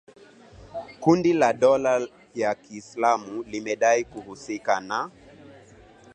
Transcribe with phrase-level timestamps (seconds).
[0.99, 5.11] Kundi la dola ya Kiislamu limedai kuhusika na